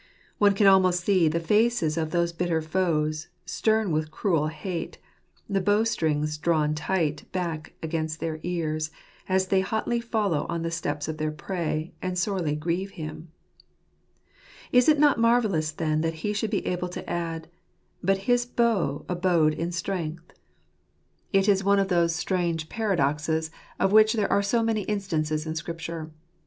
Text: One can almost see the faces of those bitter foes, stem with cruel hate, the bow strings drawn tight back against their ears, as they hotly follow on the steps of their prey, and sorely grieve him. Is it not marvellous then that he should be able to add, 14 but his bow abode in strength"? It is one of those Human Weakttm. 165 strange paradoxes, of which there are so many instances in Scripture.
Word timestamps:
One 0.39 0.55
can 0.55 0.65
almost 0.65 1.01
see 1.05 1.27
the 1.27 1.39
faces 1.39 1.95
of 1.95 2.09
those 2.09 2.33
bitter 2.33 2.59
foes, 2.59 3.27
stem 3.45 3.91
with 3.91 4.09
cruel 4.09 4.47
hate, 4.47 4.97
the 5.47 5.61
bow 5.61 5.83
strings 5.83 6.39
drawn 6.39 6.73
tight 6.73 7.31
back 7.31 7.73
against 7.83 8.19
their 8.19 8.39
ears, 8.41 8.89
as 9.29 9.45
they 9.49 9.61
hotly 9.61 9.99
follow 10.01 10.47
on 10.49 10.63
the 10.63 10.71
steps 10.71 11.07
of 11.07 11.17
their 11.19 11.29
prey, 11.29 11.93
and 12.01 12.17
sorely 12.17 12.55
grieve 12.55 12.89
him. 12.97 13.29
Is 14.71 14.89
it 14.89 14.97
not 14.97 15.19
marvellous 15.19 15.69
then 15.71 16.01
that 16.01 16.15
he 16.25 16.33
should 16.33 16.49
be 16.49 16.65
able 16.65 16.89
to 16.89 17.07
add, 17.07 17.41
14 17.43 17.51
but 18.03 18.17
his 18.23 18.47
bow 18.47 19.05
abode 19.07 19.53
in 19.53 19.71
strength"? 19.71 20.33
It 21.31 21.47
is 21.47 21.63
one 21.63 21.77
of 21.77 21.89
those 21.89 22.19
Human 22.19 22.47
Weakttm. 22.47 22.69
165 22.69 22.69
strange 22.69 22.69
paradoxes, 22.69 23.51
of 23.79 23.91
which 23.91 24.13
there 24.13 24.31
are 24.31 24.41
so 24.41 24.63
many 24.63 24.81
instances 24.85 25.45
in 25.45 25.53
Scripture. 25.53 26.09